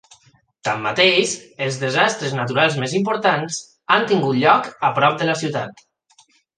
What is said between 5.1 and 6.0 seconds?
de la ciutat.